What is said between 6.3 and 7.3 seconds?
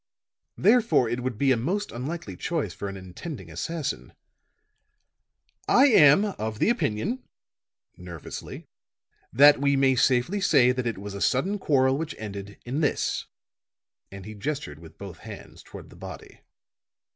of the opinion,"